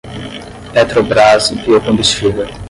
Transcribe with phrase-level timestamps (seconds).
[0.73, 2.47] Petrobras Biocombustível